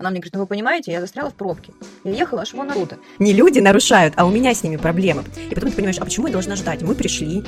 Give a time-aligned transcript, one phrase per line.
[0.00, 1.72] Она мне говорит, ну вы понимаете, я застряла в пробке.
[2.04, 2.98] Я ехала аж вон оттуда.
[3.18, 5.24] Не люди нарушают, а у меня с ними проблемы.
[5.50, 6.82] И потом ты понимаешь, а почему я должна ждать?
[6.82, 7.42] Мы пришли.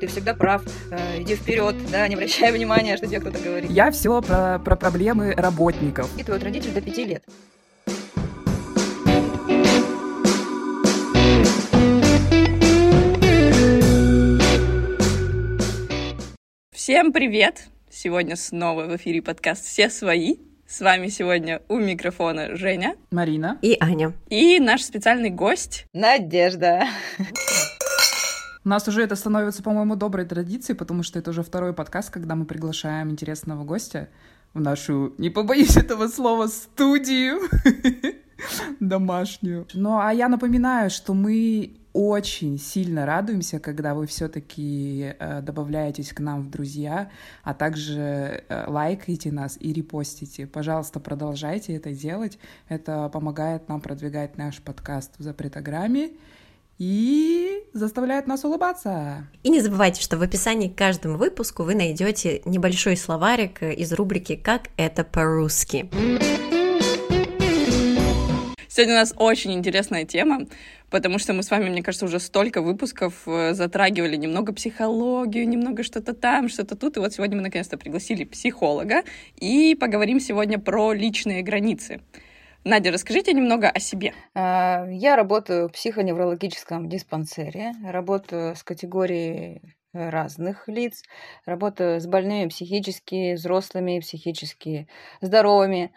[0.00, 3.70] Ты всегда прав, э, иди вперед, да, не обращай внимания, что тебе кто-то говорит.
[3.70, 6.08] Я все про, про проблемы работников.
[6.18, 7.22] И твой родитель до пяти лет.
[16.72, 17.66] Всем привет!
[17.90, 20.49] Сегодня снова в эфире подкаст «Все свои».
[20.70, 23.58] С вами сегодня у микрофона Женя Марина.
[23.60, 24.12] И Аня.
[24.28, 25.84] и наш специальный гость.
[25.92, 26.84] Надежда.
[28.64, 32.36] У нас уже это становится, по-моему, доброй традицией, потому что это уже второй подкаст, когда
[32.36, 34.10] мы приглашаем интересного гостя
[34.54, 37.40] в нашу, не побоюсь этого слова, студию
[38.80, 39.66] домашнюю.
[39.74, 46.20] Ну, а я напоминаю, что мы очень сильно радуемся, когда вы все-таки э, добавляетесь к
[46.20, 47.10] нам в друзья,
[47.42, 50.46] а также э, лайкаете нас и репостите.
[50.46, 52.38] Пожалуйста, продолжайте это делать.
[52.68, 56.10] Это помогает нам продвигать наш подкаст в запретограмме
[56.78, 59.26] и заставляет нас улыбаться.
[59.42, 64.36] И не забывайте, что в описании к каждому выпуску вы найдете небольшой словарик из рубрики
[64.36, 65.90] «Как это по-русски».
[68.72, 70.46] Сегодня у нас очень интересная тема,
[70.90, 75.82] потому что мы с вами, мне кажется, уже столько выпусков э, затрагивали немного психологию, немного
[75.82, 76.96] что-то там, что-то тут.
[76.96, 79.02] И вот сегодня мы наконец-то пригласили психолога
[79.34, 82.00] и поговорим сегодня про личные границы.
[82.62, 84.14] Надя, расскажите немного о себе.
[84.36, 89.62] А, Я работаю в психоневрологическом диспансере, работаю с категорией
[89.92, 91.02] э, разных лиц,
[91.44, 94.86] работаю с больными психически, взрослыми, психически
[95.20, 95.90] здоровыми,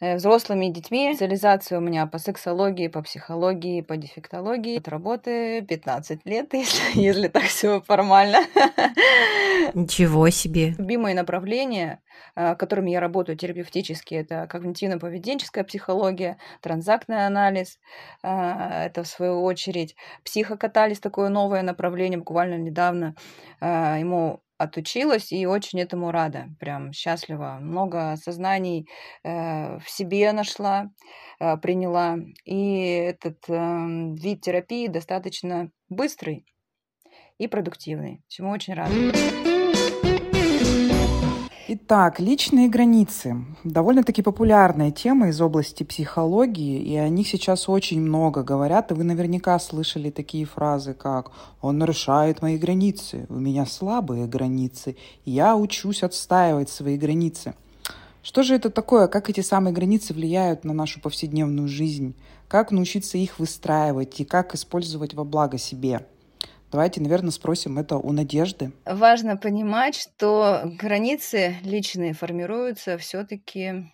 [0.00, 1.10] взрослыми и детьми.
[1.10, 4.78] Специализация у меня по сексологии, по психологии, по дефектологии.
[4.78, 8.38] От работы 15 лет, если, если так все формально.
[9.74, 10.74] Ничего себе.
[10.78, 12.00] Любимые направления,
[12.34, 17.78] а, которыми я работаю терапевтически, это когнитивно-поведенческая психология, транзактный анализ,
[18.22, 23.14] а, это в свою очередь психокатализ, такое новое направление, буквально недавно
[23.60, 27.58] ему отучилась и очень этому рада, прям счастлива.
[27.60, 28.88] Много осознаний
[29.22, 30.90] э, в себе нашла,
[31.40, 32.16] э, приняла.
[32.44, 36.46] И этот эм, вид терапии достаточно быстрый
[37.38, 39.65] и продуктивный, чему очень рада.
[41.68, 43.44] Итак, личные границы.
[43.64, 49.02] Довольно-таки популярная тема из области психологии, и о них сейчас очень много говорят, и вы
[49.02, 56.04] наверняка слышали такие фразы, как «Он нарушает мои границы», «У меня слабые границы», «Я учусь
[56.04, 57.54] отстаивать свои границы».
[58.22, 59.08] Что же это такое?
[59.08, 62.14] Как эти самые границы влияют на нашу повседневную жизнь?
[62.46, 66.06] Как научиться их выстраивать и как использовать во благо себе?
[66.70, 68.72] Давайте, наверное, спросим это у Надежды.
[68.84, 73.92] Важно понимать, что границы личные формируются все-таки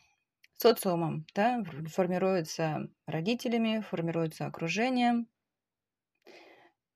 [0.57, 5.27] социумом, да, формируются родителями, формируются окружением.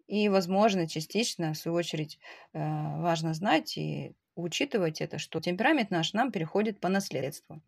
[0.07, 2.19] И, возможно, частично, в свою очередь,
[2.53, 7.61] э, важно знать и учитывать это, что темперамент наш нам переходит по наследству.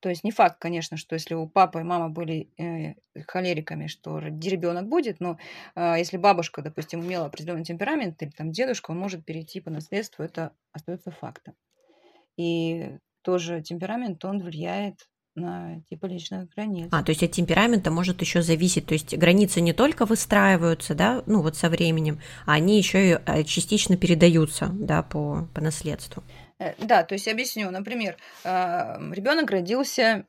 [0.00, 2.94] То есть не факт, конечно, что если у папы и мамы были э,
[3.26, 5.38] холериками, что ребенок будет, но
[5.74, 10.22] э, если бабушка, допустим, имела определенный темперамент, или там дедушка, он может перейти по наследству,
[10.22, 11.54] это остается фактом.
[12.36, 15.08] И тоже темперамент, он влияет
[15.40, 16.88] на типа личных границ.
[16.92, 18.86] А, то есть от темперамента может еще зависеть.
[18.86, 23.18] То есть границы не только выстраиваются, да, ну вот со временем, а они еще и
[23.24, 26.22] э, частично передаются, да, по, по наследству.
[26.58, 27.70] Э, Да, то есть объясню.
[27.70, 30.26] Например, ребенок родился,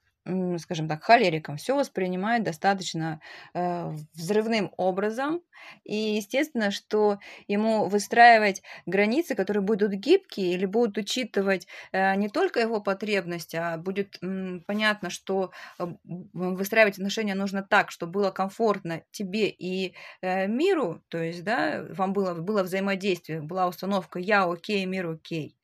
[0.60, 3.22] скажем так, холериком, все воспринимает достаточно
[3.54, 5.42] э, взрывным образом,
[5.84, 12.60] и естественно, что ему выстраивать границы, которые будут гибкие или будут учитывать э, не только
[12.60, 19.04] его потребности, а будет м, понятно, что э, выстраивать отношения нужно так, чтобы было комфортно
[19.12, 24.86] тебе и э, миру, то есть, да, вам было, было взаимодействие, была установка «я окей,
[24.86, 25.61] мир окей», э,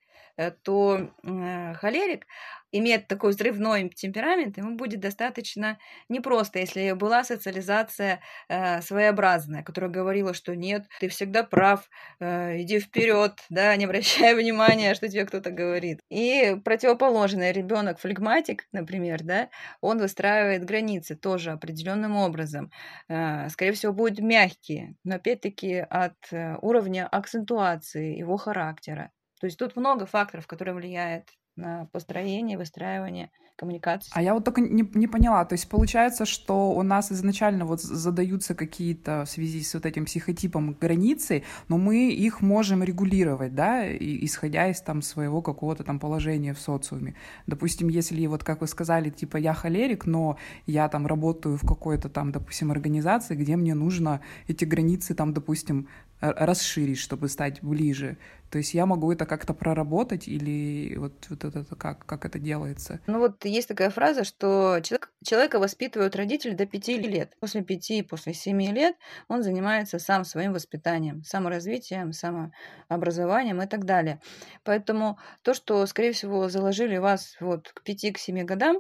[0.64, 2.26] то э, холерик
[2.72, 5.78] имеет такой взрывной темперамент, ему будет достаточно
[6.10, 11.90] непросто, если была социализация э, своеобразная, которая говорила, что нет, ты всегда прав,
[12.20, 16.02] э, иди вперед, да, не обращай внимания, что тебе кто-то говорит.
[16.10, 19.50] И противоположный ребенок флегматик, например, да,
[19.82, 22.72] он выстраивает границы тоже определенным образом.
[23.10, 29.12] Э, скорее всего, будут мягкие, но опять-таки от э, уровня акцентуации его характера.
[29.40, 34.12] То есть тут много факторов, которые влияют на построение, выстраивание коммуникации.
[34.14, 37.82] А я вот только не, не поняла, то есть получается, что у нас изначально вот
[37.82, 43.88] задаются какие-то в связи с вот этим психотипом границы, но мы их можем регулировать, да,
[43.88, 47.16] и, исходя из там своего какого-то там положения в социуме.
[47.48, 50.38] Допустим, если вот, как вы сказали, типа я холерик, но
[50.68, 55.88] я там работаю в какой-то там, допустим, организации, где мне нужно эти границы там, допустим,
[56.20, 58.18] расширить, чтобы стать ближе.
[58.50, 63.02] То есть я могу это как-то проработать или вот, вот это как, как это делается?
[63.06, 67.36] Ну вот есть такая фраза, что человек, человека воспитывают родители до пяти лет.
[67.40, 68.96] После пяти, после семи лет
[69.28, 74.22] он занимается сам своим воспитанием, саморазвитием, самообразованием и так далее.
[74.64, 78.80] Поэтому то, что, скорее всего, заложили вас вот к пяти, к семи годам,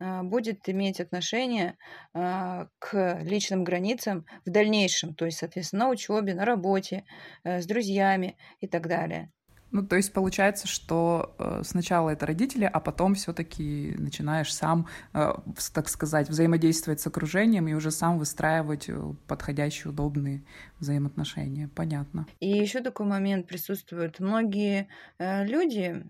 [0.00, 1.76] будет иметь отношение
[2.14, 7.04] а, к личным границам в дальнейшем, то есть, соответственно, на учебе, на работе,
[7.44, 9.30] э, с друзьями и так далее.
[9.72, 15.32] Ну, то есть получается, что э, сначала это родители, а потом все-таки начинаешь сам, э,
[15.72, 18.90] так сказать, взаимодействовать с окружением и уже сам выстраивать
[19.28, 20.44] подходящие, удобные
[20.80, 21.70] взаимоотношения.
[21.76, 22.26] Понятно.
[22.40, 24.18] И еще такой момент присутствует.
[24.18, 24.88] Многие
[25.20, 26.04] люди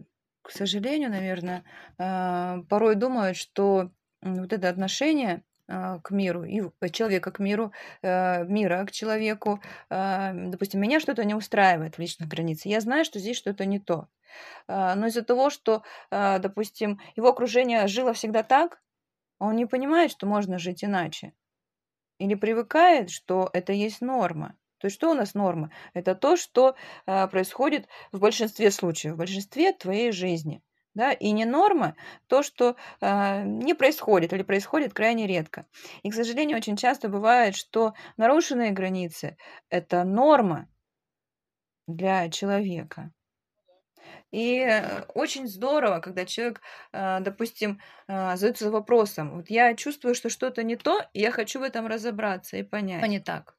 [0.50, 1.62] к сожалению, наверное,
[1.96, 6.60] а, порой думают, что вот это отношение а, к миру, и
[6.90, 9.62] человека к миру, э, мира к человеку.
[9.90, 12.66] А, допустим, меня что-то не устраивает в личных границах.
[12.66, 14.08] Я знаю, что здесь что-то не то.
[14.68, 18.80] Но из-за того, что, допустим, его окружение жило всегда так,
[19.40, 21.32] он не понимает, что можно жить иначе.
[22.18, 24.54] Или привыкает, что это есть норма.
[24.80, 25.70] То есть что у нас норма?
[25.92, 26.74] Это то, что
[27.06, 30.62] э, происходит в большинстве случаев, в большинстве твоей жизни.
[30.94, 31.12] Да?
[31.12, 31.94] И не норма
[32.26, 35.66] то, что э, не происходит или происходит крайне редко.
[36.02, 39.36] И, к сожалению, очень часто бывает, что нарушенные границы–
[39.68, 40.68] это норма
[41.86, 43.12] для человека.
[44.32, 44.82] И
[45.14, 46.62] очень здорово, когда человек,
[46.92, 51.86] допустим, задается вопросом, вот я чувствую, что что-то не то, и я хочу в этом
[51.86, 53.56] разобраться и понять, а не так.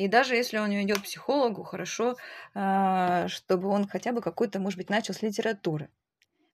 [0.00, 2.16] И даже если он не идет к психологу, хорошо,
[2.54, 5.90] а, чтобы он хотя бы какой-то, может быть, начал с литературы.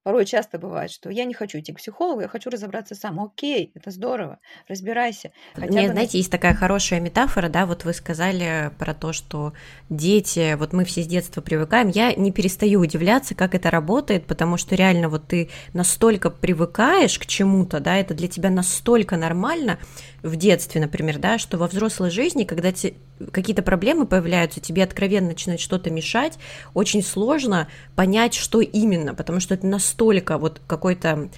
[0.06, 3.18] Порой часто бывает, что я не хочу идти к психологу, я хочу разобраться сам.
[3.18, 4.38] Окей, это здорово,
[4.68, 5.32] разбирайся.
[5.54, 5.92] Хотя Нет, бы...
[5.94, 9.52] знаете, есть такая хорошая метафора, да, вот вы сказали про то, что
[9.90, 14.58] дети, вот мы все с детства привыкаем, я не перестаю удивляться, как это работает, потому
[14.58, 19.76] что реально вот ты настолько привыкаешь к чему-то, да, это для тебя настолько нормально
[20.22, 22.94] в детстве, например, да, что во взрослой жизни, когда те,
[23.32, 26.38] какие-то проблемы появляются, тебе откровенно начинает что-то мешать,
[26.74, 29.95] очень сложно понять, что именно, потому что это настолько
[30.38, 31.28] вот какой-то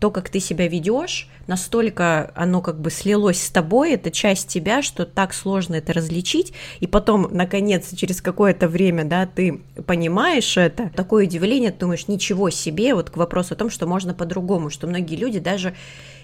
[0.00, 4.80] то, как ты себя ведешь, настолько оно как бы слилось с тобой, это часть тебя,
[4.82, 10.90] что так сложно это различить, и потом, наконец, через какое-то время, да, ты понимаешь это,
[10.94, 14.86] такое удивление, ты думаешь, ничего себе, вот к вопросу о том, что можно по-другому, что
[14.86, 15.74] многие люди даже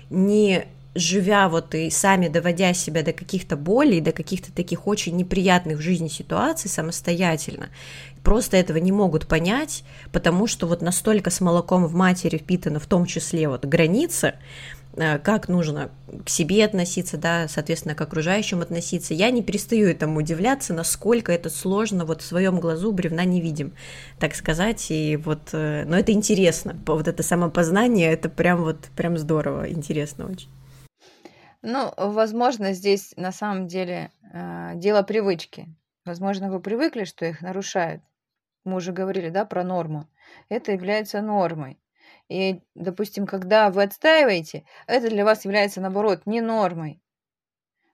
[0.08, 5.79] не живя вот и сами доводя себя до каких-то болей, до каких-то таких очень неприятных
[5.79, 7.69] в жизни ситуаций самостоятельно,
[8.23, 12.87] просто этого не могут понять, потому что вот настолько с молоком в матери впитана в
[12.87, 14.37] том числе вот граница,
[14.96, 15.91] э, как нужно
[16.25, 19.14] к себе относиться, да, соответственно, к окружающим относиться.
[19.14, 23.73] Я не перестаю этому удивляться, насколько это сложно, вот в своем глазу бревна не видим,
[24.20, 29.19] так сказать, и вот, э, но это интересно, вот это самопознание, это прям вот, прям
[29.19, 30.49] здорово, интересно очень.
[31.66, 35.66] Ну, возможно, здесь на самом деле э, дело привычки.
[36.05, 38.02] Возможно, вы привыкли, что их нарушают.
[38.64, 40.06] Мы уже говорили, да, про норму.
[40.50, 41.81] Это является нормой.
[42.28, 47.00] И, допустим, когда вы отстаиваете, это для вас является, наоборот, не нормой.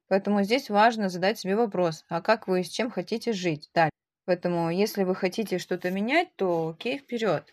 [0.09, 3.93] Поэтому здесь важно задать себе вопрос, а как вы с чем хотите жить дальше.
[4.25, 7.45] Поэтому, если вы хотите что-то менять, то окей, вперед.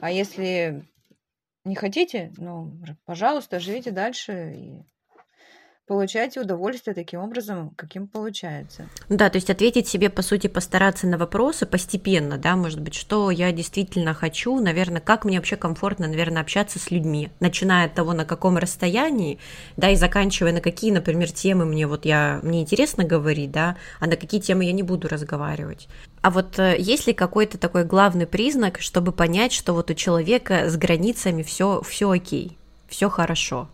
[0.00, 0.82] А если
[1.64, 2.72] не хотите, ну,
[3.04, 4.82] пожалуйста, живите дальше и
[5.88, 8.88] получаете удовольствие таким образом, каким получается.
[9.08, 13.30] Да, то есть ответить себе, по сути, постараться на вопросы постепенно, да, может быть, что
[13.30, 18.12] я действительно хочу, наверное, как мне вообще комфортно, наверное, общаться с людьми, начиная от того,
[18.12, 19.38] на каком расстоянии,
[19.76, 24.06] да, и заканчивая на какие, например, темы мне вот я, мне интересно говорить, да, а
[24.06, 25.88] на какие темы я не буду разговаривать.
[26.20, 30.68] А вот э, есть ли какой-то такой главный признак, чтобы понять, что вот у человека
[30.68, 33.68] с границами все все окей, все хорошо?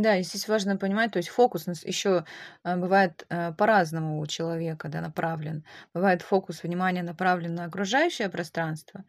[0.00, 2.24] Да, и здесь важно понимать, то есть фокус еще
[2.64, 5.64] э, бывает э, по-разному у человека да, направлен.
[5.92, 9.04] Бывает фокус внимания направлен на окружающее пространство,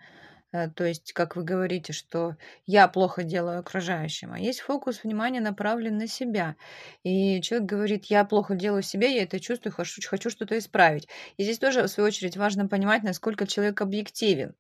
[0.54, 5.42] э, то есть, как вы говорите, что я плохо делаю окружающим, а есть фокус внимания
[5.42, 6.56] направлен на себя.
[7.04, 11.08] И человек говорит, я плохо делаю себе, я это чувствую, хочу, хочу что-то исправить.
[11.38, 14.56] И здесь тоже, в свою очередь, важно понимать, насколько человек объективен.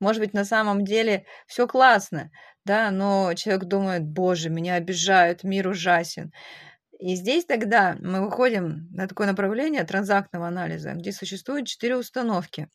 [0.00, 2.30] Может быть, на самом деле все классно,
[2.66, 6.32] да, но человек думает, боже, меня обижают, мир ужасен.
[6.98, 12.68] И здесь тогда мы выходим на такое направление транзактного анализа, где существует четыре установки.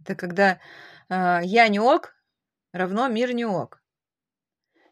[0.00, 0.58] Это когда
[1.10, 2.14] э, я не ок
[2.72, 3.82] равно мир не ок.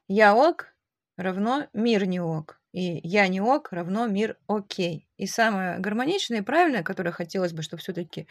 [0.09, 0.75] Я ок
[1.17, 2.61] равно мир не ок.
[2.73, 5.09] И я не ок равно мир окей.
[5.17, 8.27] И самое гармоничное и правильное, которое хотелось бы, чтобы все-таки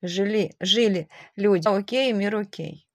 [0.00, 2.86] жили, жили люди окей, мир окей.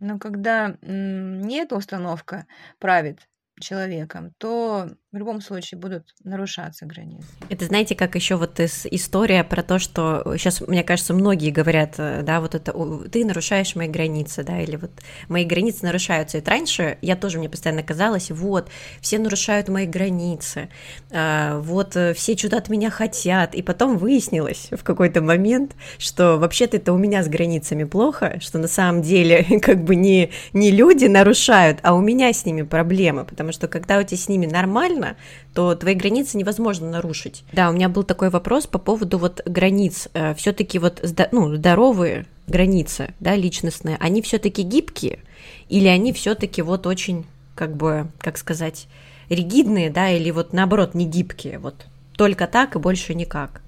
[0.00, 2.46] Но когда не эта установка
[2.78, 3.28] правит
[3.60, 7.26] человеком, то в любом случае будут нарушаться границы.
[7.48, 12.22] Это знаете, как еще вот история про то, что сейчас, мне кажется, многие говорят, э,
[12.22, 12.72] да, вот это,
[13.10, 14.92] ты нарушаешь мои границы, да, или вот
[15.28, 16.38] мои границы нарушаются.
[16.38, 18.68] И раньше я тоже мне постоянно казалось, вот,
[19.00, 20.68] все нарушают мои границы,
[21.10, 23.54] а, вот, э, все что-то от меня хотят.
[23.56, 28.58] И потом выяснилось в какой-то момент, что вообще-то это у меня с границами плохо, что
[28.58, 33.24] на самом деле как бы не, не люди нарушают, а у меня с ними проблемы,
[33.24, 35.16] потому что когда у тебя с ними нормально,
[35.54, 37.44] то твои границы невозможно нарушить.
[37.52, 40.08] Да, у меня был такой вопрос по поводу вот границ.
[40.14, 45.20] Э, все-таки вот ну, здоровые границы, да, личностные, они все-таки гибкие
[45.68, 48.88] или они все-таки вот очень, как бы, как сказать,
[49.28, 53.62] ригидные, да, или вот наоборот не гибкие, вот только так и больше никак.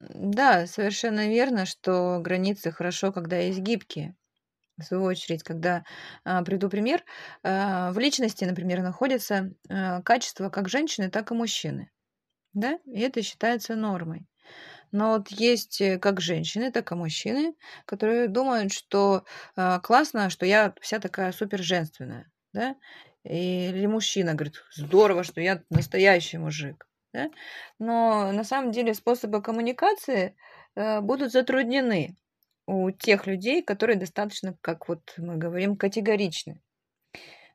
[0.00, 4.14] Да, совершенно верно, что границы хорошо, когда есть гибкие.
[4.78, 5.84] В свою очередь, когда
[6.24, 7.04] а, приду пример,
[7.42, 11.90] а, в личности, например, находятся а, качества как женщины, так и мужчины.
[12.54, 12.78] Да?
[12.86, 14.26] И это считается нормой.
[14.94, 19.24] Но вот есть э, как женщины, так и мужчины, которые думают, что
[19.56, 22.30] а, классно, что я вся такая супер женственная.
[22.52, 22.76] Да?
[23.24, 26.86] Или мужчина говорит, здорово, что я настоящий мужик.
[27.12, 27.30] Да?
[27.80, 30.36] Но на самом деле способы коммуникации
[30.76, 32.16] э, будут затруднены
[32.66, 36.60] у тех людей, которые достаточно, как вот мы говорим, категоричны.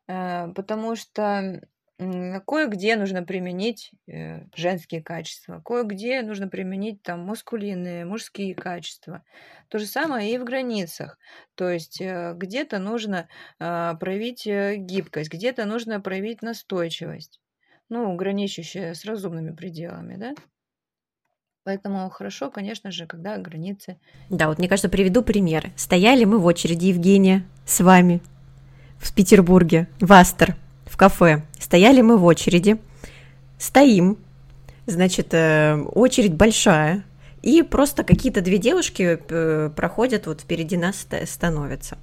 [0.08, 1.62] Э, потому что
[1.98, 9.24] кое-где нужно применить э, женские качества, кое-где нужно применить там мускулинные, мужские качества.
[9.68, 11.20] То же самое и в границах.
[11.56, 17.42] То есть э, где-то нужно проявить гибкость, где-то нужно проявить настойчивость,
[17.90, 20.34] ну, граничащая с разумными пределами, да?
[21.70, 23.98] Поэтому хорошо, конечно же, когда границы.
[24.32, 25.70] Да, вот мне кажется, приведу пример.
[25.76, 28.24] Стояли мы в очереди, Евгения, с вами
[28.98, 30.56] в Петербурге, в Астер,
[30.88, 31.44] в кафе.
[31.60, 32.80] Стояли мы в очереди,
[33.60, 34.18] стоим,
[34.88, 37.04] значит, э, очередь большая,
[37.44, 42.00] и просто какие-то две девушки э, проходят вот впереди нас становятся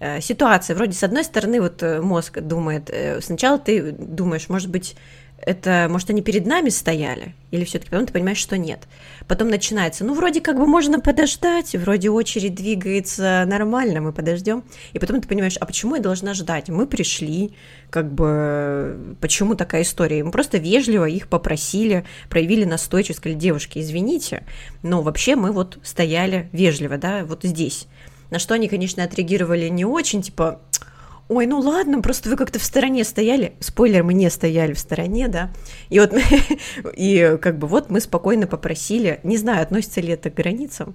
[0.00, 0.76] э, ситуация.
[0.76, 4.96] Вроде с одной стороны вот мозг думает, сначала ты думаешь, может быть,
[5.44, 8.86] это, может, они перед нами стояли, или все-таки потом ты понимаешь, что нет.
[9.26, 14.64] Потом начинается, ну, вроде как бы можно подождать, вроде очередь двигается нормально, мы подождем.
[14.92, 16.68] И потом ты понимаешь, а почему я должна ждать?
[16.68, 17.54] Мы пришли,
[17.90, 20.22] как бы, почему такая история?
[20.22, 24.44] Мы просто вежливо их попросили, проявили настойчивость, сказали, девушки, извините,
[24.82, 27.86] но вообще мы вот стояли вежливо, да, вот здесь.
[28.30, 30.60] На что они, конечно, отреагировали не очень, типа,
[31.28, 33.54] ой, ну ладно, просто вы как-то в стороне стояли.
[33.60, 35.50] Спойлер, мы не стояли в стороне, да.
[35.88, 36.14] И вот,
[36.94, 40.94] и как бы вот мы спокойно попросили, не знаю, относится ли это к границам,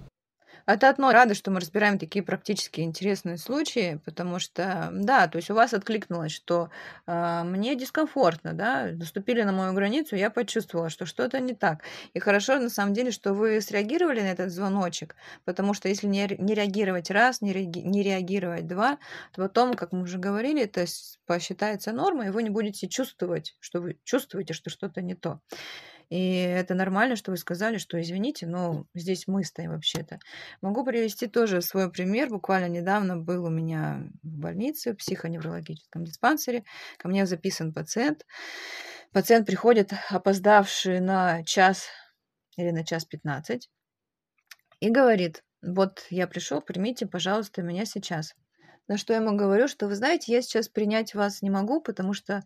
[0.73, 1.11] это одно.
[1.11, 5.73] Рада, что мы разбираем такие практически интересные случаи, потому что, да, то есть у вас
[5.73, 6.69] откликнулось, что
[7.05, 11.83] э, мне дискомфортно, да, наступили на мою границу, я почувствовала, что что-то не так.
[12.13, 16.27] И хорошо, на самом деле, что вы среагировали на этот звоночек, потому что если не,
[16.37, 18.97] не реагировать раз, не, реаги, не реагировать два,
[19.31, 20.85] то потом, как мы уже говорили, это
[21.25, 25.39] посчитается нормой, и вы не будете чувствовать, что вы чувствуете, что что-то не то.
[26.09, 30.19] И это нормально, что вы сказали, что извините, но здесь мы стоим вообще-то.
[30.61, 32.29] Могу привести тоже свой пример.
[32.29, 36.63] Буквально недавно был у меня в больнице, в психоневрологическом диспансере.
[36.97, 38.25] Ко мне записан пациент.
[39.11, 41.87] Пациент приходит, опоздавший на час
[42.57, 43.69] или на час пятнадцать,
[44.79, 48.35] и говорит, вот я пришел, примите, пожалуйста, меня сейчас.
[48.87, 52.13] На что я ему говорю, что вы знаете, я сейчас принять вас не могу, потому
[52.13, 52.43] что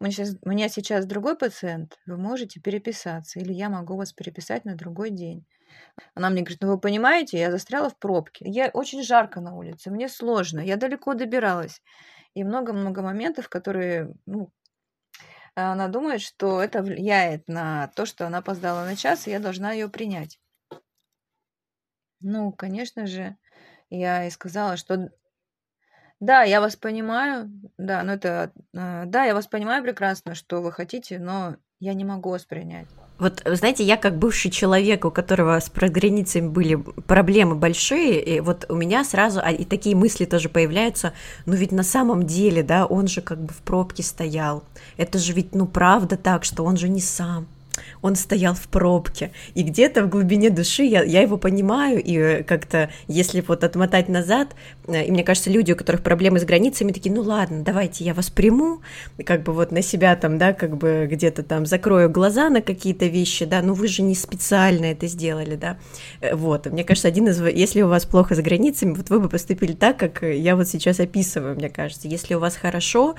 [0.00, 4.12] у меня сейчас, у меня сейчас другой пациент, вы можете переписаться, или я могу вас
[4.12, 5.46] переписать на другой день.
[6.14, 9.90] Она мне говорит, ну вы понимаете, я застряла в пробке, я очень жарко на улице,
[9.90, 11.82] мне сложно, я далеко добиралась.
[12.34, 14.52] И много-много моментов, которые, ну,
[15.54, 19.72] она думает, что это влияет на то, что она опоздала на час, и я должна
[19.72, 20.40] ее принять.
[22.20, 23.36] Ну, конечно же,
[23.90, 25.10] я и сказала, что
[26.20, 27.50] да, я вас понимаю.
[27.78, 28.52] Да, но это...
[28.74, 32.86] Э, да, я вас понимаю прекрасно, что вы хотите, но я не могу вас принять.
[33.18, 38.66] Вот, знаете, я как бывший человек, у которого с границами были проблемы большие, и вот
[38.70, 41.12] у меня сразу, а, и такие мысли тоже появляются,
[41.44, 44.64] ну ведь на самом деле, да, он же как бы в пробке стоял.
[44.96, 47.46] Это же ведь, ну правда так, что он же не сам
[48.02, 52.90] он стоял в пробке, и где-то в глубине души я, я его понимаю, и как-то,
[53.08, 54.54] если вот отмотать назад,
[54.86, 58.14] э, и мне кажется, люди, у которых проблемы с границами, такие, ну ладно, давайте я
[58.14, 58.80] вас приму,
[59.24, 63.06] как бы вот на себя там, да, как бы где-то там закрою глаза на какие-то
[63.06, 65.78] вещи, да, ну вы же не специально это сделали, да,
[66.20, 69.28] э, вот, мне кажется, один из, если у вас плохо с границами, вот вы бы
[69.28, 73.16] поступили так, как я вот сейчас описываю, мне кажется, если у вас хорошо,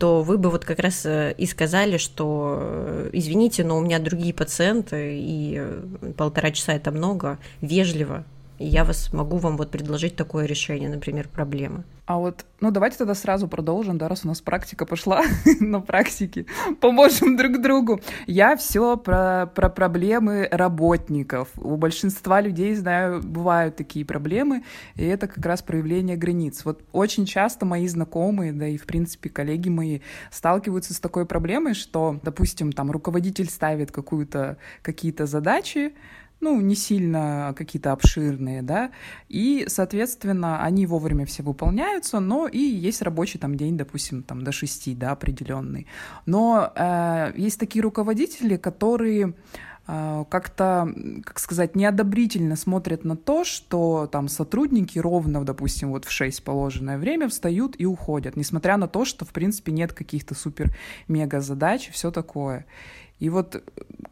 [0.00, 3.98] то вы бы вот как раз э, и сказали, что э, извините, но у меня
[3.98, 8.24] другие пациенты, и э, полтора часа это много, вежливо,
[8.60, 11.84] и я вас могу вам вот предложить такое решение, например, проблемы.
[12.04, 15.22] А вот, ну давайте тогда сразу продолжим, да, раз у нас практика пошла
[15.60, 16.44] на практике,
[16.78, 18.02] поможем друг другу.
[18.26, 21.48] Я все про, про проблемы работников.
[21.56, 24.62] У большинства людей, знаю, бывают такие проблемы,
[24.94, 26.62] и это как раз проявление границ.
[26.66, 30.00] Вот очень часто мои знакомые, да и, в принципе, коллеги мои
[30.30, 35.94] сталкиваются с такой проблемой, что, допустим, там руководитель ставит какую-то, какие-то задачи,
[36.40, 38.90] ну, не сильно какие-то обширные, да,
[39.28, 44.52] и, соответственно, они вовремя все выполняются, но и есть рабочий там день, допустим, там до
[44.52, 45.86] шести, да, определенный.
[46.26, 49.34] Но э, есть такие руководители, которые
[49.86, 50.88] э, как-то,
[51.24, 56.96] как сказать, неодобрительно смотрят на то, что там сотрудники ровно, допустим, вот в 6 положенное
[56.96, 61.92] время встают и уходят, несмотря на то, что, в принципе, нет каких-то супер-мега задач и
[61.92, 62.64] все такое.
[63.20, 63.62] И вот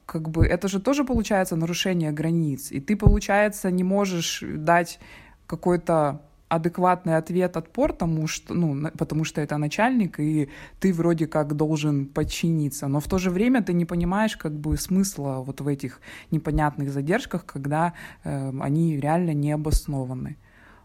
[0.06, 2.72] как бы это же тоже получается нарушение границ.
[2.72, 5.00] И ты, получается, не можешь дать
[5.46, 10.48] какой-то адекватный ответ, отпор тому, что, ну, потому что это начальник, и
[10.80, 12.88] ты вроде как должен подчиниться.
[12.88, 16.00] Но в то же время ты не понимаешь как бы смысла вот в этих
[16.30, 17.92] непонятных задержках, когда
[18.24, 20.36] э, они реально не обоснованы.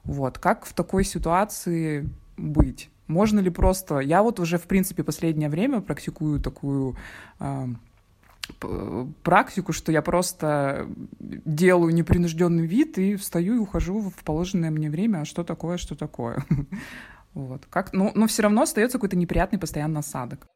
[0.03, 0.37] Вот.
[0.37, 2.89] Как в такой ситуации быть?
[3.07, 3.99] Можно ли просто...
[3.99, 6.95] Я вот уже, в принципе, последнее время практикую такую...
[7.39, 7.67] Э,
[9.23, 10.87] практику, что я просто
[11.19, 15.95] делаю непринужденный вид и встаю и ухожу в положенное мне время, а что такое, что
[15.95, 16.43] такое.
[17.33, 17.65] Вот.
[17.65, 20.47] Как, но, но все равно остается какой-то неприятный постоянный осадок.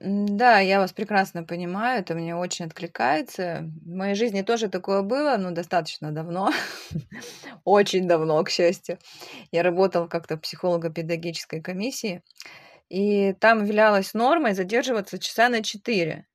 [0.00, 3.70] Да, я вас прекрасно понимаю, это мне очень откликается.
[3.84, 6.52] В моей жизни тоже такое было, но достаточно давно,
[7.64, 8.98] очень давно, к счастью.
[9.50, 12.22] Я работала как-то в психолого-педагогической комиссии,
[12.88, 16.26] и там являлась нормой задерживаться часа на 4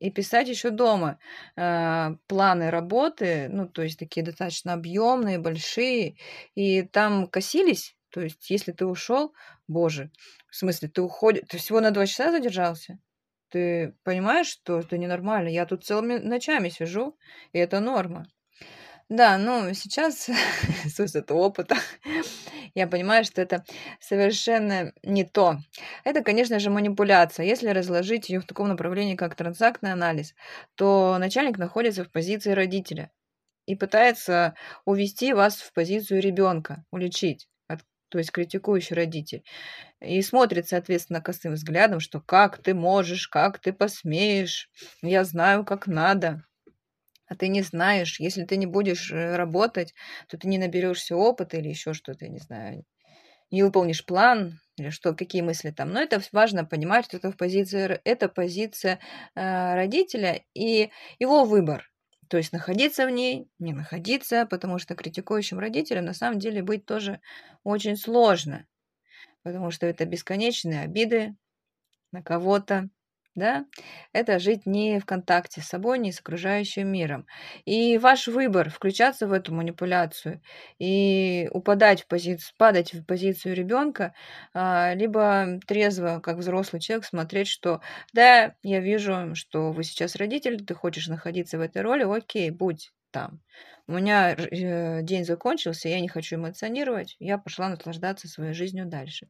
[0.00, 1.18] и писать еще дома
[1.56, 6.16] э, планы работы, ну, то есть такие достаточно объемные, большие,
[6.54, 9.34] и там косились, то есть если ты ушел,
[9.66, 10.10] боже,
[10.50, 12.98] в смысле, ты уходишь, ты всего на два часа задержался?
[13.50, 15.48] Ты понимаешь, что это ненормально?
[15.48, 17.16] Я тут целыми ночами сижу,
[17.52, 18.26] и это норма.
[19.08, 20.28] Да, ну, сейчас,
[20.86, 21.76] с высоты опыта,
[22.74, 23.64] я понимаю, что это
[24.00, 25.58] совершенно не то.
[26.04, 27.46] Это, конечно же, манипуляция.
[27.46, 30.34] Если разложить ее в таком направлении, как транзактный анализ,
[30.74, 33.10] то начальник находится в позиции родителя
[33.66, 34.54] и пытается
[34.86, 37.48] увести вас в позицию ребенка, уличить
[38.10, 39.44] то есть критикующий родитель,
[40.00, 44.70] и смотрит, соответственно, косым взглядом, что как ты можешь, как ты посмеешь,
[45.02, 46.44] я знаю, как надо
[47.28, 49.94] а ты не знаешь, если ты не будешь э, работать,
[50.28, 52.84] то ты не наберешься опыта или еще что-то, я не знаю,
[53.50, 55.92] не выполнишь план или что, какие мысли там.
[55.92, 59.00] Но это важно понимать, что это, в позиции, это позиция
[59.34, 61.90] э, родителя и его выбор.
[62.28, 66.84] То есть находиться в ней, не находиться, потому что критикующим родителям на самом деле быть
[66.84, 67.20] тоже
[67.64, 68.66] очень сложно,
[69.42, 71.36] потому что это бесконечные обиды
[72.12, 72.90] на кого-то,
[73.38, 73.64] да,
[74.12, 77.26] это жить не в контакте с собой, не с окружающим миром.
[77.64, 80.42] И ваш выбор включаться в эту манипуляцию
[80.78, 84.14] и упадать в позицию, падать в позицию ребенка,
[84.54, 87.80] а, либо трезво, как взрослый человек, смотреть, что
[88.12, 92.90] да, я вижу, что вы сейчас родитель, ты хочешь находиться в этой роли, окей, будь
[93.10, 93.40] там.
[93.86, 99.28] У меня э, день закончился, я не хочу эмоционировать, я пошла наслаждаться своей жизнью дальше.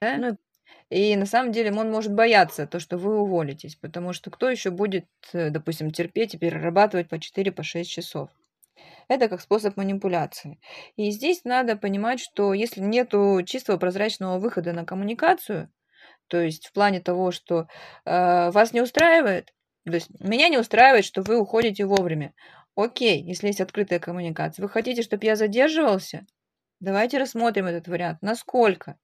[0.00, 0.16] Да?
[0.16, 0.38] Ну,
[0.90, 4.70] и на самом деле он может бояться то, что вы уволитесь, потому что кто еще
[4.70, 8.30] будет, э, допустим, терпеть и перерабатывать по 4-6 по часов?
[9.08, 10.60] Это как способ манипуляции.
[10.96, 13.12] И здесь надо понимать, что если нет
[13.46, 15.70] чистого прозрачного выхода на коммуникацию,
[16.28, 17.68] то есть в плане того, что
[18.04, 19.52] э, вас не устраивает,
[19.84, 22.34] то есть меня не устраивает, что вы уходите вовремя.
[22.76, 24.62] Окей, если есть открытая коммуникация.
[24.62, 26.26] Вы хотите, чтобы я задерживался?
[26.80, 28.22] Давайте рассмотрим этот вариант.
[28.22, 28.98] Насколько?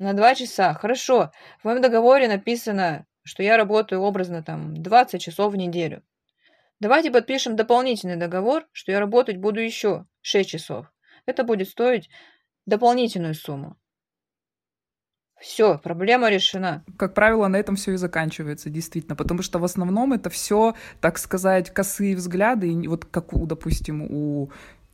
[0.00, 0.74] На два часа.
[0.74, 1.30] Хорошо.
[1.60, 6.02] В моем договоре написано что я работаю образно там 20 часов в неделю.
[6.80, 10.86] Давайте подпишем дополнительный договор, что я работать буду еще 6 часов.
[11.26, 12.08] Это будет стоить
[12.66, 13.76] дополнительную сумму.
[15.38, 16.84] Все, проблема решена.
[16.98, 21.16] Как правило, на этом все и заканчивается, действительно, потому что в основном это все, так
[21.16, 24.50] сказать, косые взгляды, и вот как, у, допустим, у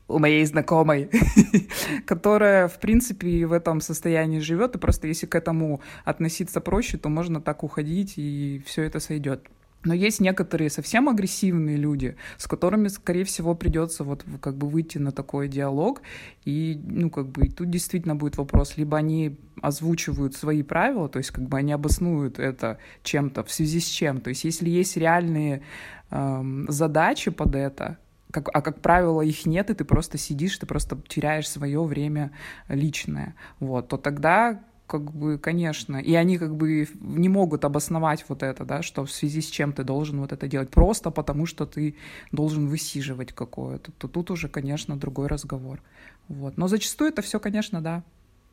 [0.08, 1.10] у моей знакомой,
[2.06, 7.08] которая, в принципе, в этом состоянии живет, и просто если к этому относиться проще, то
[7.08, 9.48] можно так уходить, и все это сойдет.
[9.86, 14.98] Но есть некоторые совсем агрессивные люди, с которыми, скорее всего, придется вот как бы выйти
[14.98, 16.02] на такой диалог.
[16.44, 21.30] И, ну, как бы, тут действительно будет вопрос, либо они озвучивают свои правила, то есть
[21.30, 24.20] как бы они обоснуют это чем-то, в связи с чем.
[24.20, 25.62] То есть если есть реальные
[26.10, 27.98] эм, задачи под это,
[28.36, 32.32] как, а как правило их нет, и ты просто сидишь, ты просто теряешь свое время
[32.68, 38.42] личное, вот, то тогда как бы, конечно, и они как бы не могут обосновать вот
[38.42, 41.64] это, да, что в связи с чем ты должен вот это делать, просто потому что
[41.64, 41.96] ты
[42.30, 45.80] должен высиживать какое-то, то тут уже, конечно, другой разговор,
[46.28, 46.58] вот.
[46.58, 48.04] Но зачастую это все, конечно, да,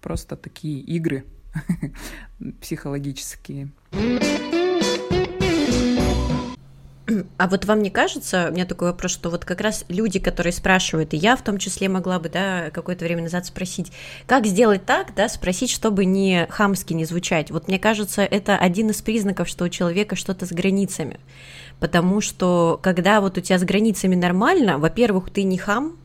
[0.01, 1.25] просто такие игры
[2.61, 3.69] психологические.
[7.37, 10.53] А вот вам не кажется, у меня такой вопрос, что вот как раз люди, которые
[10.53, 13.91] спрашивают, и я в том числе могла бы, да, какое-то время назад спросить,
[14.27, 17.49] как сделать так, да, спросить, чтобы не хамски не звучать.
[17.49, 21.19] Вот мне кажется, это один из признаков, что у человека что-то с границами.
[21.79, 25.97] Потому что когда вот у тебя с границами нормально, во-первых, ты не хам,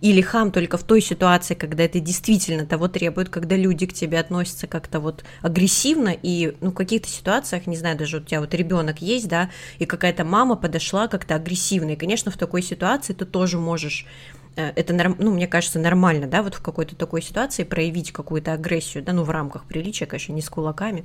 [0.00, 4.18] или хам только в той ситуации, когда это действительно того требует, когда люди к тебе
[4.18, 8.54] относятся как-то вот агрессивно, и ну, в каких-то ситуациях, не знаю, даже у тебя вот
[8.54, 13.24] ребенок есть, да, и какая-то мама подошла как-то агрессивно, и, конечно, в такой ситуации ты
[13.24, 14.06] тоже можешь
[14.56, 19.12] это, ну, мне кажется, нормально, да, вот в какой-то такой ситуации проявить какую-то агрессию, да,
[19.12, 21.04] ну, в рамках приличия, конечно, не с кулаками.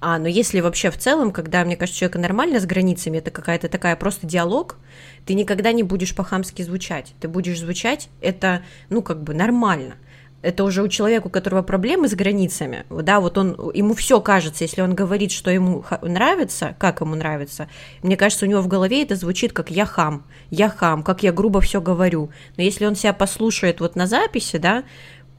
[0.00, 3.68] А, но если вообще в целом, когда, мне кажется, человек нормально с границами, это какая-то
[3.68, 4.76] такая просто диалог,
[5.26, 7.14] ты никогда не будешь по-хамски звучать.
[7.20, 9.96] Ты будешь звучать, это, ну, как бы нормально
[10.40, 14.64] это уже у человека, у которого проблемы с границами, да, вот он, ему все кажется,
[14.64, 17.68] если он говорит, что ему нравится, как ему нравится,
[18.02, 21.32] мне кажется, у него в голове это звучит как «я хам», «я хам», как я
[21.32, 24.84] грубо все говорю, но если он себя послушает вот на записи, да,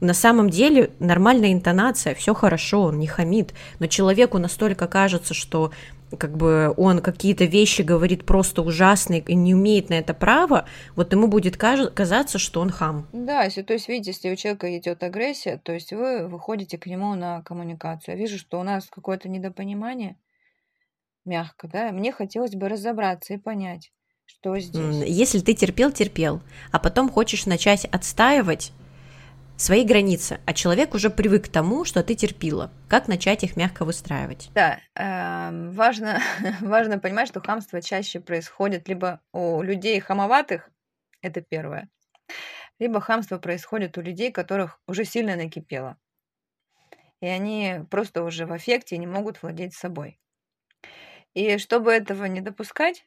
[0.00, 5.72] на самом деле нормальная интонация, все хорошо, он не хамит, но человеку настолько кажется, что
[6.18, 11.12] как бы он какие-то вещи говорит просто ужасные и не умеет на это право, вот
[11.12, 13.08] ему будет казаться, что он хам.
[13.12, 16.86] Да, если, то есть, видите, если у человека идет агрессия, то есть вы выходите к
[16.86, 18.14] нему на коммуникацию.
[18.16, 20.16] Я вижу, что у нас какое-то недопонимание,
[21.24, 23.92] мягко, да, мне хотелось бы разобраться и понять,
[24.24, 25.04] что здесь.
[25.06, 26.40] Если ты терпел, терпел,
[26.72, 28.72] а потом хочешь начать отстаивать
[29.60, 32.72] свои границы, а человек уже привык к тому, что ты терпила.
[32.88, 34.50] Как начать их мягко выстраивать?
[34.54, 36.20] Да, э, важно,
[36.60, 40.70] важно понимать, что хамство чаще происходит либо у людей хамоватых,
[41.20, 41.90] это первое,
[42.78, 45.98] либо хамство происходит у людей, которых уже сильно накипело.
[47.20, 50.18] И они просто уже в эффекте не могут владеть собой.
[51.34, 53.06] И чтобы этого не допускать,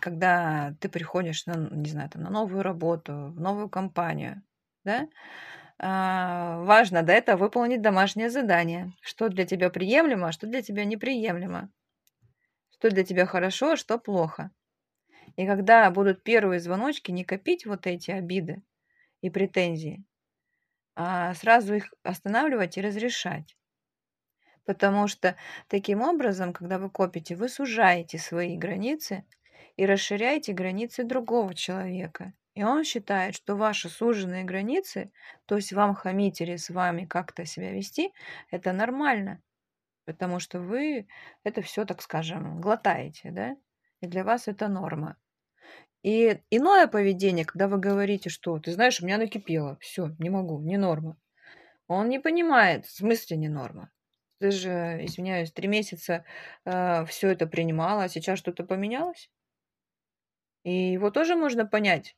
[0.00, 4.42] когда ты приходишь на, не знаю, там, на новую работу, в новую компанию,
[4.84, 5.08] да?
[5.78, 8.92] А, важно до этого выполнить домашнее задание.
[9.02, 11.70] Что для тебя приемлемо, а что для тебя неприемлемо.
[12.70, 14.50] Что для тебя хорошо, а что плохо.
[15.36, 18.62] И когда будут первые звоночки, не копить вот эти обиды
[19.22, 20.04] и претензии,
[20.96, 23.56] а сразу их останавливать и разрешать.
[24.64, 25.36] Потому что
[25.68, 29.24] таким образом, когда вы копите, вы сужаете свои границы
[29.76, 32.32] и расширяете границы другого человека.
[32.54, 35.10] И он считает, что ваши суженные границы,
[35.46, 38.12] то есть вам хамить или с вами как-то себя вести,
[38.50, 39.42] это нормально.
[40.04, 41.08] Потому что вы
[41.42, 43.56] это все, так скажем, глотаете, да?
[44.00, 45.16] И для вас это норма.
[46.02, 50.60] И иное поведение, когда вы говорите, что ты знаешь, у меня накипело, все, не могу,
[50.60, 51.16] не норма.
[51.88, 53.90] Он не понимает, в смысле не норма.
[54.38, 56.24] Ты же, извиняюсь, три месяца
[56.64, 59.30] э, все это принимала, а сейчас что-то поменялось.
[60.62, 62.16] И его тоже можно понять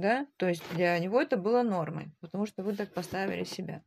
[0.00, 3.82] да, то есть для него это было нормой, потому что вы так поставили себя.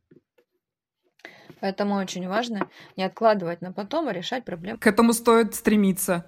[1.60, 4.78] Поэтому очень важно не откладывать на потом, а решать проблемы.
[4.78, 6.26] К этому стоит стремиться.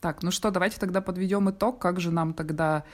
[0.00, 2.84] Так, ну что, давайте тогда подведем итог, как же нам тогда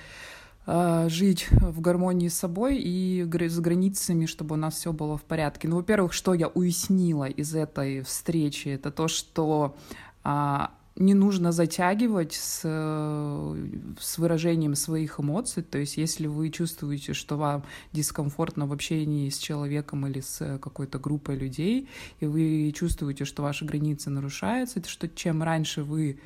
[0.66, 5.22] э, жить в гармонии с собой и с границами, чтобы у нас все было в
[5.22, 5.68] порядке.
[5.68, 9.76] Ну, во-первых, что я уяснила из этой встречи, это то, что
[10.22, 10.58] э,
[10.98, 15.62] не нужно затягивать с, с выражением своих эмоций.
[15.62, 20.98] То есть, если вы чувствуете, что вам дискомфортно в общении с человеком или с какой-то
[20.98, 21.88] группой людей,
[22.20, 26.18] и вы чувствуете, что ваши границы нарушаются, что чем раньше вы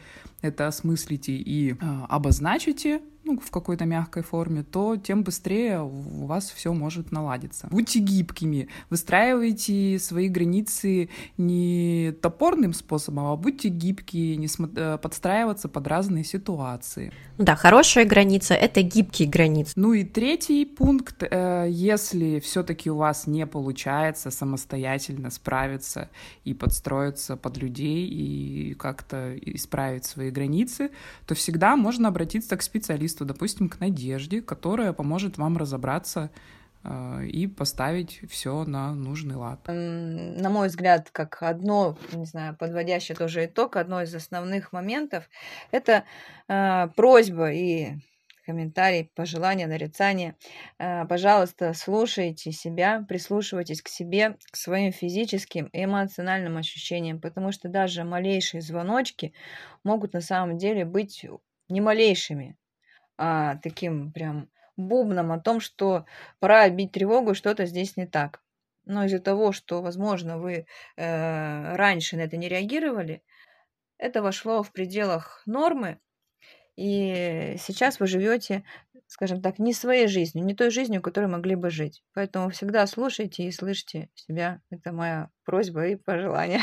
[0.42, 1.76] это осмыслите и э,
[2.08, 7.68] обозначите, ну, в какой-то мягкой форме, то тем быстрее у вас все может наладиться.
[7.70, 15.68] Будьте гибкими, выстраивайте свои границы не топорным способом, а будьте гибкие, не смо- э, подстраиваться
[15.68, 17.12] под разные ситуации.
[17.38, 19.72] Ну да, хорошая граница— это гибкие границы.
[19.76, 26.10] Ну и третий пункт, э, если все-таки у вас не получается самостоятельно справиться
[26.44, 30.90] и подстроиться под людей и как-то исправить свои границы,
[31.26, 36.30] то всегда можно обратиться к специалисту, допустим, к Надежде, которая поможет вам разобраться
[36.84, 39.60] э, и поставить все на нужный лад.
[39.68, 45.28] На мой взгляд, как одно, не знаю, подводящее тоже итог, одно из основных моментов,
[45.70, 46.04] это
[46.48, 47.94] э, просьба и
[48.44, 50.36] комментарий, пожелания, нарицания.
[50.78, 57.68] Э, пожалуйста, слушайте себя, прислушивайтесь к себе, к своим физическим и эмоциональным ощущениям, потому что
[57.68, 59.32] даже малейшие звоночки
[59.84, 61.24] могут на самом деле быть
[61.68, 62.56] не малейшими,
[63.18, 66.06] а таким прям бубном о том, что
[66.40, 68.42] пора бить тревогу, что-то здесь не так.
[68.84, 73.22] Но из-за того, что, возможно, вы э, раньше на это не реагировали,
[73.98, 76.00] это вошло в пределах нормы,
[76.76, 78.64] и сейчас вы живете,
[79.06, 82.02] скажем так, не своей жизнью, не той жизнью, которой могли бы жить.
[82.14, 84.60] Поэтому всегда слушайте и слышите себя.
[84.70, 86.62] Это моя просьба и пожелание.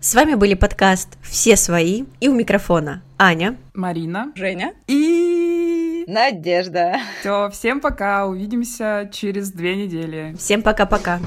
[0.00, 6.96] С вами были подкаст «Все свои» и у микрофона Аня, Марина, Женя и Надежда.
[7.20, 10.34] Все, всем пока, увидимся через две недели.
[10.36, 11.20] Всем пока-пока.